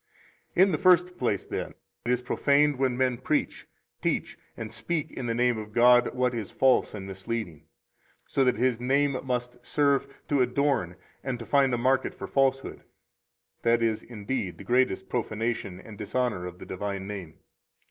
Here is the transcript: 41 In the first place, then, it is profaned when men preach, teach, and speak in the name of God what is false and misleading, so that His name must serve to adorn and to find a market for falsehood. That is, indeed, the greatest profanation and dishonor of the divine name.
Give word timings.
41 0.55 0.65
In 0.67 0.71
the 0.71 0.77
first 0.79 1.15
place, 1.19 1.45
then, 1.45 1.75
it 2.05 2.11
is 2.11 2.23
profaned 2.23 2.79
when 2.79 2.97
men 2.97 3.19
preach, 3.19 3.67
teach, 4.01 4.35
and 4.57 4.73
speak 4.73 5.11
in 5.11 5.27
the 5.27 5.35
name 5.35 5.59
of 5.59 5.73
God 5.73 6.15
what 6.15 6.33
is 6.33 6.49
false 6.49 6.95
and 6.95 7.05
misleading, 7.05 7.67
so 8.25 8.43
that 8.43 8.57
His 8.57 8.79
name 8.79 9.15
must 9.23 9.63
serve 9.63 10.07
to 10.27 10.41
adorn 10.41 10.95
and 11.23 11.37
to 11.37 11.45
find 11.45 11.71
a 11.71 11.77
market 11.77 12.15
for 12.15 12.25
falsehood. 12.25 12.81
That 13.61 13.83
is, 13.83 14.01
indeed, 14.01 14.57
the 14.57 14.63
greatest 14.63 15.07
profanation 15.07 15.79
and 15.79 15.99
dishonor 15.99 16.47
of 16.47 16.57
the 16.57 16.65
divine 16.65 17.05
name. 17.05 17.37